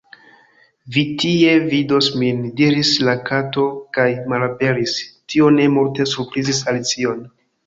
"Vi 0.93 1.01
tie 1.23 1.51
vidos 1.73 2.07
min," 2.21 2.41
diris 2.61 2.93
la 3.09 3.15
Kato 3.27 3.67
kaj 3.99 4.09
malaperis! 4.33 4.97
Tio 5.35 5.53
ne 5.61 5.69
multe 5.77 6.09
surprizis 6.15 6.65
Alicion. 6.75 7.23